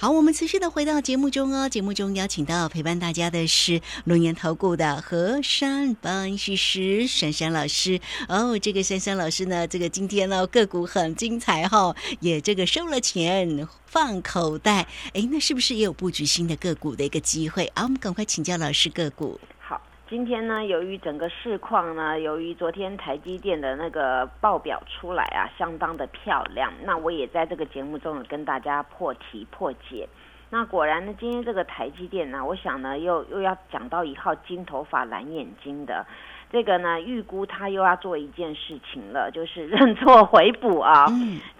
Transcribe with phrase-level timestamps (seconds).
[0.00, 1.68] 好，我们持续的回到节目中哦。
[1.68, 7.98] 节目中邀请到陪伴大家的是龙岩投顾的何山分析师珊珊老师
[8.28, 8.56] 哦。
[8.56, 14.86] 这个珊珊老师呢，这个今天呢个股很精彩哈，也这个收了钱放口袋。
[15.14, 17.82] 哎，那是不是也有布局新的个股的一个机会啊？
[17.82, 19.40] 我们赶快请教老师个股。
[20.08, 26.72] 今天呢，由于整个市况呢，由于昨天台积电的那个报表出来啊，相当的漂亮。
[26.82, 30.08] 那我也在这个节目中跟大家破题破解。
[30.48, 36.06] 那果然呢，今天这个台积电呢，我想呢，又又要讲到一号金头发蓝眼睛的
[36.50, 41.06] 这个呢，预估他又要做一件事情了， 就是认错回补啊。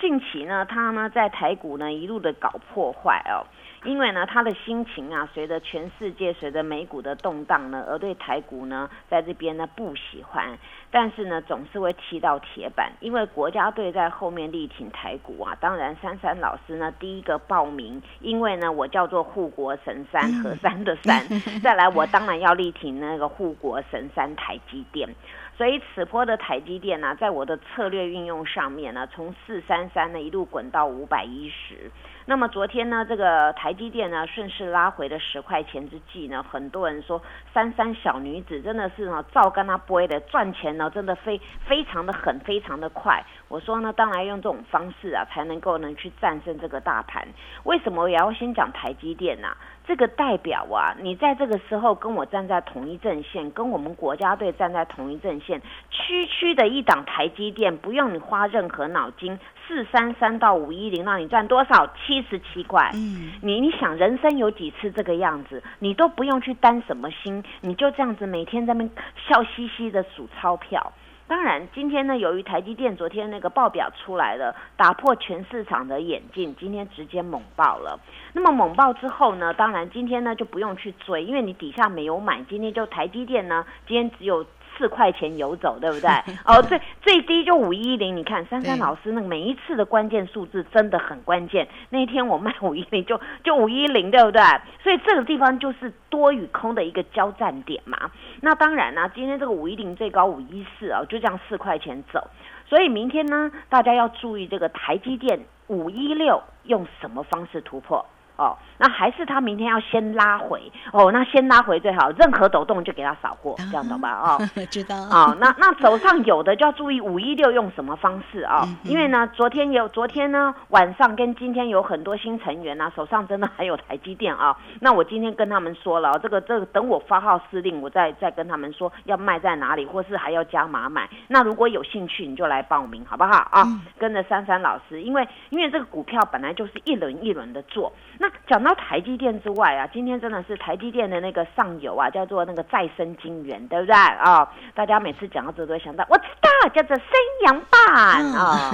[0.00, 3.44] 近期呢，他呢在台股呢一路的搞破坏哦。
[3.84, 10.58] 因为呢，他的心情啊，随着全世界、随着美股的动荡呢，而对台股呢，在这边呢不喜欢，
[10.90, 12.92] 但是呢，总是会踢到铁板。
[13.00, 21.22] 因为国家队在后面力挺台股啊，当然珊珊老师呢第一个报名，因为呢我叫做护国神山和山的山，
[21.62, 25.08] 再来我当然要力挺那个护国神山台积电。
[25.56, 31.90] 所以此波的台积电呢，在我的策略运用上面呢，从四三三呢一路滚到五百一十。
[32.30, 37.22] 那么昨天呢，这个台积电呢顺势拉回了十块钱之际呢，很多人说
[37.54, 43.24] 三三小女子真的是呢照跟他播的赚钱呢，真的非非常的狠，非常的快。
[43.48, 47.26] 我说呢，当然用这种方式啊，才能够能去战胜这个大盘。
[47.64, 49.48] 为什么我要先讲台积电呢？
[49.86, 61.86] 这个代表啊，你在这个时候跟我站在同一阵线，跟我们国家队站在同一阵线，区区的一档台积电，不用你花任何脑筋，四三三到五一零，让你赚多少？
[61.96, 62.90] 七十七块。
[62.92, 65.62] 嗯，你你想人生有几次这个样子？
[65.78, 68.86] 你都不用去担什么心，你就这样子每天在那
[69.26, 70.92] 笑嘻嘻的数钞票。
[71.28, 78.00] 当然，今天呢，由于台积电昨天那个报表出来了，打破全市场的眼镜，今天直接猛爆了。
[78.32, 84.44] 那么猛爆之后呢，当然今天呢就不用去追，因为你底下没有买，今天就台积电呢，今天只有。
[84.78, 86.08] 四块钱游走，对不对？
[86.46, 88.16] 哦，最最低就五一零。
[88.16, 91.66] 你看珊珊老师那个每一次的关键数字真的很关键。
[91.90, 94.40] 那一天我卖五一零，就 就五一零，对不对？
[94.82, 98.10] 所以这个地方就是多与空的一个交战点嘛。
[98.40, 102.28] 那当然呢，今天这个五一零最高五一四啊，就这样四块钱走。
[102.66, 108.04] 所以明天呢，大家要注意这个台积电五一六用什么方式突破。
[108.38, 110.62] 哦，那还是他明天要先拉回
[110.92, 114.12] 哦，那先拉回最好，任何抖动就给他扫货，这样懂吧？
[114.22, 114.38] 哦，
[114.70, 114.94] 知道。
[115.10, 118.62] 哦，那那手上有的就要注意五一六用什么方式啊？
[118.84, 124.56] 因为呢，昨天有昨天呢晚上跟今天有很多新成员啊，手上真的还有台积电啊。
[124.78, 131.10] 那我今天跟他们说了，这个这个等我发号施令，我再再跟他们说要卖在哪里，或是还要加码买。
[131.26, 133.66] 那如果有兴趣，你就来报名好不好啊？
[133.98, 138.27] 跟着珊珊老师，因为因为这个股票本来就是一轮一轮的做，那。
[138.48, 144.48] 讲到台积电之外啊，今天真的是台积电的那个上游啊，叫做那个再生晶圆，对不对啊？
[144.74, 147.06] 大家每次讲到这都会想到，我知道叫做升
[147.46, 148.70] 阳板啊，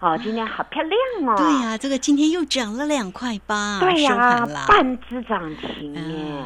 [0.00, 1.36] 哦，今天好漂亮哦。
[1.36, 6.44] 对呀，这个今天又涨了两块八，对呀，半只涨停耶。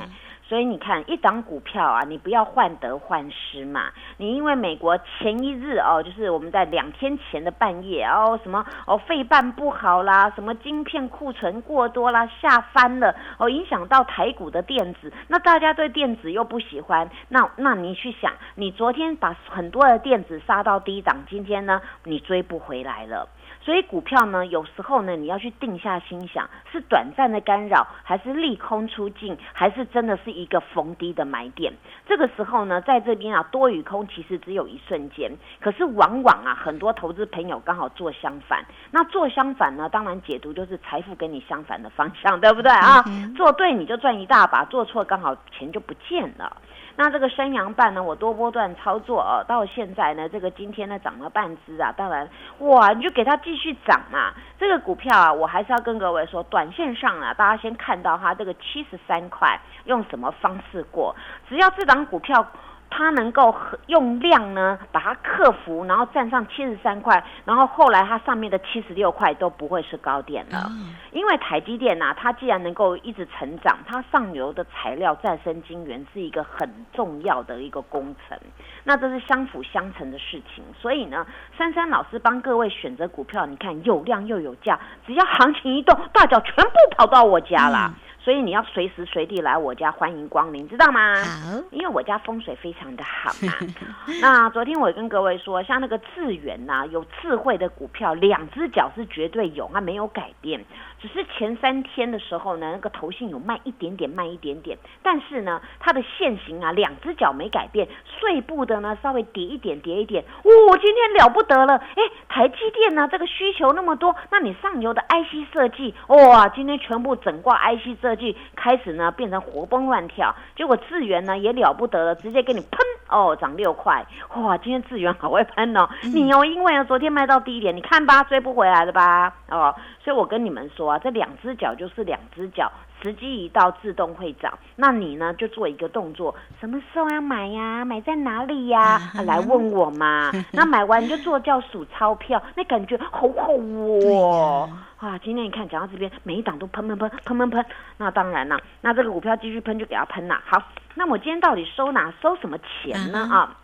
[0.48, 3.90] 所以你看，一档股票啊，你不要患得患失嘛。
[4.16, 15.12] 你因为美国前一日哦，就是我们在两天前的半夜哦，什么哦费半不好啦，什么晶片库存过多啦，下翻了哦，影响到台股的电子。
[15.26, 23.28] 那大家对电子又不喜欢，那那你去想，你昨天把很多的电子杀到低档，今天呢，你追不回来了。
[23.68, 31.70] 所以股票呢，有时候呢，你要去定下心想，是短暂的干扰，还是利空出尽，还是真的是一个逢低的买点？
[32.06, 35.30] 这个时候呢，在这边啊，多与空其实只有一瞬间，
[35.60, 38.64] 可是往往啊，很多投资朋友刚好做相反。
[38.90, 43.04] 那做相反呢，当然解读就是财富跟你相反的方向，对不对啊？
[43.36, 46.56] 做对你就赚一大把，做错刚好钱就不见了。
[47.00, 52.28] 那这个山羊半呢，我多波段操作哦，到现在呢，这个今天呢涨了半只啊，当然
[52.58, 54.34] 哇，你就给它继续涨嘛。
[54.58, 61.14] 这个股票啊，我还是要跟各位说，短线上啊，大家先看到它这个七十三块，用什么方式过？
[61.48, 62.44] 只要这档股票。
[62.90, 63.54] 它能够
[63.86, 70.70] 用量呢把它克服，然后站上七十三块，然后后来它上面的七十六块都不会是高点了。
[71.12, 78.38] 因为台积电呐，它既然能够一直成长，它上游的材料再生晶圆是一个很重要的一个工程，
[78.84, 80.64] 那这是相辅相成的事情。
[80.80, 81.26] 所以呢，
[81.56, 87.92] 珊珊老师帮各位选择股票，你看有量又有价，只要行情一动，大脚全部跑到我家了。
[88.28, 91.14] 所以你要随时随地来我家欢迎光临，知道吗？
[91.14, 93.54] 好，因为我家风水非常的好嘛。
[94.20, 100.62] 那昨天我跟各位说，像那个智源呐，有智慧的股票，两只脚是绝对有，它没有改变。
[101.00, 110.50] 只是前三天的时候呢，那个头信有慢一点点，慢一点点，但是呢，它的线型啊，两只脚没改变，碎步的呢稍微叠一点，叠一点，哦，
[110.82, 122.78] 今天了不得了，哎，台积电呢这个需求那么多，那你上游的 IC 设计，哇，今天全部整挂 IC 设计开始呢变成活蹦乱跳，结果智源呢也了不得了，直接给你喷
[123.08, 124.04] 哦，涨六块，
[124.34, 129.74] 哇，今天智源好会喷哦，你哦，因为呢昨天卖到低点，你看吧，追不回来了吧，哦，
[130.04, 132.70] 所以我跟你们说啊，这两只脚就是两只脚。
[133.02, 134.58] 时机一到，自动会涨。
[134.76, 137.84] 那你呢，就做一个动作，什么时候要买呀？
[137.84, 139.00] 买在哪里呀？
[139.26, 140.30] 来问我嘛。
[140.52, 144.68] 那买完你就做叫数钞票，那感觉好好哦。
[144.98, 147.64] 啊，今天你看讲到这边，每一档都喷喷喷喷喷喷。
[147.98, 150.42] 那当然啦，那这个股票继续喷就给它喷啦。
[150.44, 150.60] 好，
[150.94, 153.28] 那我今天到底收哪收什么钱呢？
[153.30, 153.56] 啊，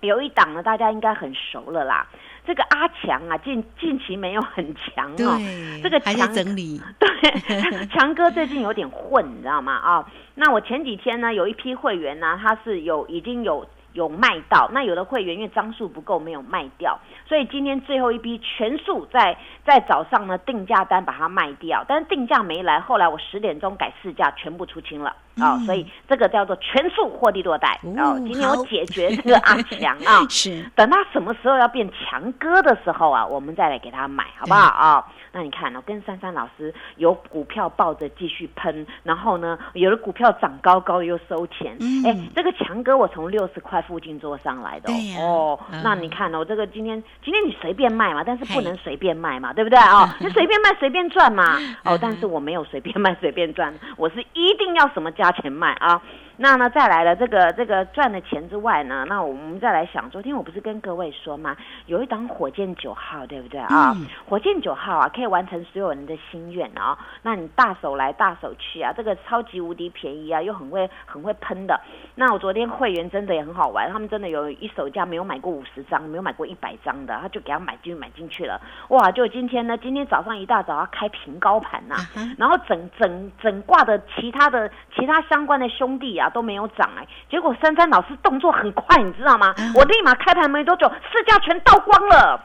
[0.00, 2.06] 有一档呢，大家应该很熟了啦。
[2.46, 5.38] 这个阿强啊，近近期没有很强哦。
[5.82, 6.80] 这个强整理。
[6.98, 9.72] 对，强哥最近有点混，你知道吗？
[9.74, 13.66] 啊，那我前几天呢，有一批会员呢，他是有已经有。
[13.92, 16.96] 有卖到，那有的会员因为张数不够没有卖掉，
[17.26, 19.36] 所以今天最后一批全数在
[19.66, 28.18] 在早上呢定价单把它卖掉，但是定价没来，后来我十点钟改市价全部出清了啊，所以这个叫做全数获利落袋哦。
[28.24, 35.04] 今天我解决这个阿强啊， 是等他什么时候要变强哥的时候啊，我们再来给他买好不好啊？
[35.32, 41.76] 那你看哦，跟珊珊老师有股票抱着继续喷，然后呢，有的股票涨高高又收钱。
[42.04, 45.56] 哎，这个强哥我从六十块附近做上来的哦。
[45.84, 50.08] 那你看哦，这个今天今天你随便卖嘛，但是不能随便卖嘛，对不对哦？
[50.18, 51.58] 你随便卖随便赚嘛。
[51.84, 56.02] 哦，但是我没有随便卖随便赚，我是一定要什么价花钱买啊。
[56.42, 61.54] 那呢，再来了这个这个赚的钱之外呢，那我们再来想，昨天我不是跟各位说吗？
[61.84, 63.94] 有一档火箭九号，对不对啊？
[64.26, 66.96] 火箭九号啊，可以完成所有人的心愿啊。
[67.20, 71.78] 那你大手来大手去啊，这个超级无敌便宜啊，又很会很会喷的。
[72.14, 78.58] 那我昨天会员真的也很好玩，他们真的有一手价没有买过五十张，没有买过一百张的，他就给他买进买进去了。
[78.88, 81.96] 哇，就今天呢，今天早上一大早要开平高盘呐，
[82.38, 86.29] 然后整整整挂的其他的其他相关的兄弟啊。
[86.30, 89.54] 都没有涨哎，结果珊珊老师动作很快，你知道吗？
[89.74, 92.40] 我立马开盘没多久，市价全倒光了。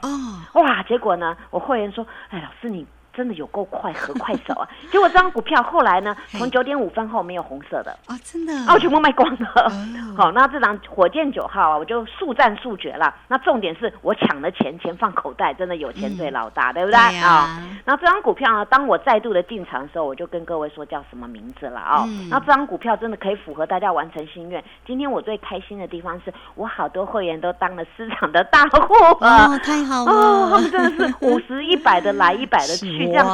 [0.53, 0.83] 哦，哇！
[0.83, 2.85] 结果呢，我会员说：“哎，老师你。”
[3.15, 4.67] 真的有够快，和快手啊！
[4.91, 9.71] 结果这张股票后来呢，从九点五分后没有红色的啊，真的啊，全部卖光了。
[10.17, 13.13] 好，那这张火箭九号啊，我就速战速决了。
[13.27, 17.61] 那重点是我抢了钱，钱放口袋，真的有钱最老大，对不对啊？
[17.85, 22.05] 那这张股票呢，当我再度的进场的时候，我就跟各位说叫什么名字了啊？
[22.29, 24.63] 那这张股票真的可以符合大家完成心愿。
[24.85, 33.04] 今天我最开心的地方是我好多会员都当了市场的大户啊，太好了， 他们真的是五十一百的来，一百的去。
[33.07, 33.27] 这样，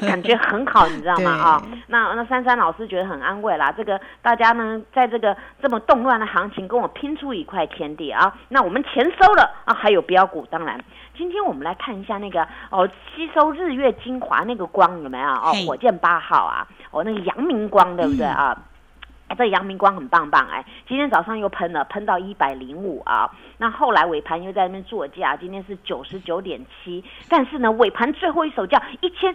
[0.00, 1.30] 感觉很好，你知道吗？
[1.38, 3.72] 啊，那那珊珊老师觉得很安慰啦。
[3.72, 8.32] 这个大家呢，在这个这么动乱的行情，跟我拼出一块天地啊。
[8.48, 10.46] 那我们钱收了啊，还有标股。
[10.50, 10.78] 当然，
[11.16, 15.28] 今天我们来看一下那个哦，吸收日月精华那个光有没有？
[15.28, 18.56] 哦，火箭八号啊，哦，那个阳明光对不对啊？
[19.34, 23.30] 这阳明光很棒棒哎，今天早上又喷了，喷到一百零五啊。
[23.58, 29.34] 那后来尾盘又在那边作价，今天是九十九点七，但是呢，尾盘最后一手价一千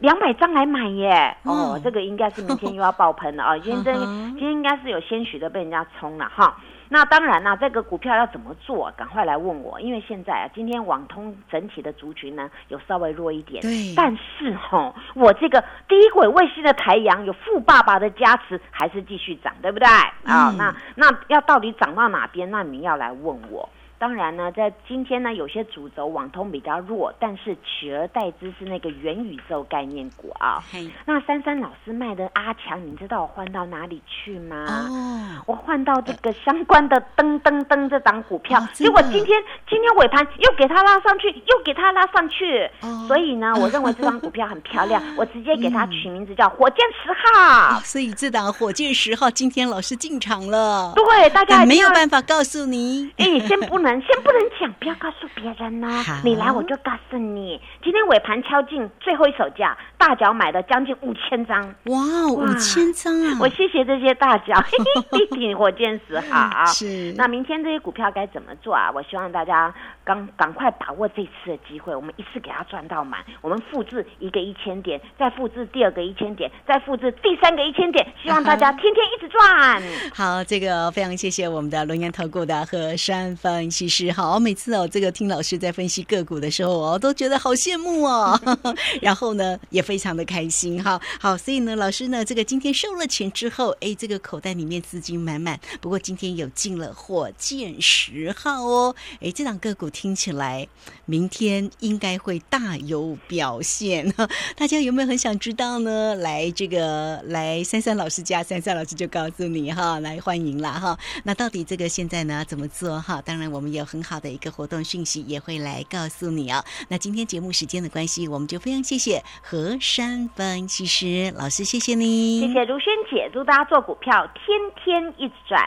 [0.00, 1.36] 两百张来买耶。
[1.44, 3.58] 哦，这个应该是明天又要爆喷了啊。
[3.58, 3.94] 今天真，
[4.30, 6.56] 今天应该是有些许的被人家冲了哈。
[6.92, 8.92] 那当然啦，这个股票要怎么做？
[8.96, 19.86] 赶快来问我，因为现在啊，今天网通整体的族群呢有稍微弱一点，对，但是哈，我这个低轨卫星的太阳有富爸爸的加持，还是继续涨，对不对？
[20.24, 22.50] 啊，那那要到底涨到哪边？
[22.50, 23.68] 那你要来问我。
[24.00, 30.64] 当然呢，在今天呢，有些主轴网通比较弱，但是取而代之是那个元宇宙概念股啊。
[31.04, 34.64] 那珊珊老师卖的阿强，你知道我换到哪里去吗？
[34.88, 39.38] 哦，我换到这个相关的噔噔噔这档股票，结果今天
[39.68, 42.70] 今天尾盘又给它拉上去，又给它拉上去。
[42.80, 47.78] 哦，所以呢，我认为这张股票很漂亮， 我直接给它取名字叫火箭十号。
[47.80, 50.94] 所以这档火箭十号今天老师进场了。
[50.94, 53.12] 对，大家没有办法告诉你。
[53.18, 53.89] 哎，先不能。
[54.02, 55.88] 先不能讲，不要告诉别人呢。
[56.22, 61.74] 你来我就告诉你，今天尾盘敲进最后一手价，大脚买的将近五千张。
[61.86, 63.38] 哇，五千张啊！
[63.40, 64.54] 我谢谢这些大脚，
[65.12, 66.66] 一挺火箭石好。
[66.72, 67.14] 是。
[67.16, 68.90] 那明天这些股票该怎么做啊？
[68.94, 69.72] 我希望大家
[70.04, 79.82] 赶赶快把握这次的机会，我们一次给它赚到满，我们复制一个一千点，再复制第二个一千点，再复制第三个一千点，希望大家天天一直赚。
[80.14, 84.10] 好，这个非常谢谢我们的龙岩投顾的和山分析师。
[84.10, 88.38] 好，每次哦，这个听老师在分析个股的时候哦，都觉得好羡慕哦，
[89.00, 91.00] 然后呢，也非常的开心哈。
[91.20, 95.60] 好，所以呢，老师呢，这个今天收了钱之后，哎，这个口袋里面资金满满。
[95.80, 100.66] 不过今天有进了火箭十号哦，哎，这档个股听起来
[101.04, 104.10] 明天应该会大有表现。
[104.56, 106.14] 大家有没有很想知道呢？
[106.14, 110.98] 来，这个来珊珊老师家，珊珊老师就告诉你哈，来欢迎啦哈。
[111.24, 113.20] 那到底这个现在呢怎么做哈？
[113.20, 116.64] 当然我们有很好的一个活动讯息也会来告诉你哦。
[116.88, 125.60] 那今天节目时间的关系，我们就非常谢谢何山分析师老师，谢谢你，谢谢如萱姐，祝大家做股票天天一直赚。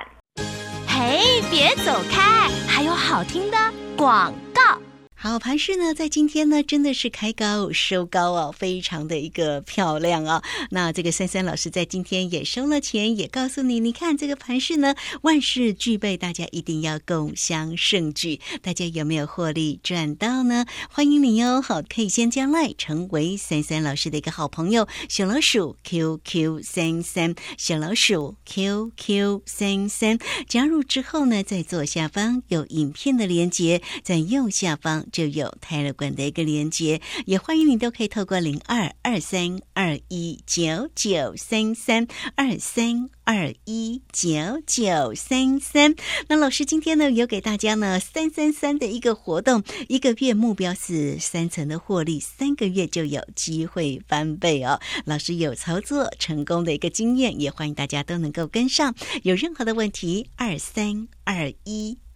[0.88, 3.58] 嘿，别走开，还有好听的
[3.98, 4.83] 广告。
[5.24, 10.44] 好，盘势呢，在今天呢，真的是开高收高哦，非常的一个漂亮啊。
[10.70, 18.42] 那这个三三老师在今天也收了钱，也告诉你，你看这个盘势呢，万事俱备，大家一定要共襄盛举。
[18.62, 20.66] 大家有没有获利赚到呢？
[20.90, 35.06] 欢迎你哟，好，可以先将来成为三三老师的一个好朋友，小老鼠 QQ 三三，小老鼠 QQ 三三，加入之后呢，在左下方有影片的连接，在右下方。
[35.14, 42.06] 就有泰勒管的一个连接，也欢迎你都可以透过零二二三二一九九三三
[42.36, 45.96] 二三二一九九三三。
[46.28, 54.80] 那老师今天呢有给大家呢三三三的一个活动，一个月目标是三层的获利，三个月就有机会翻倍哦。
[55.06, 58.96] 老师有操作成功的一个经验，也欢迎大家都能够跟上。
[59.22, 62.03] 有任何的问题，二三二一。